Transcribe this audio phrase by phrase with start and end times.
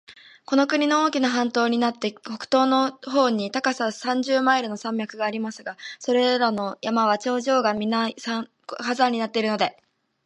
[0.45, 9.77] この国は大きな半島になっていて、北東の方に高さ三十マイルの山脈がありますが、それらの山は頂上がみな火山になっているので、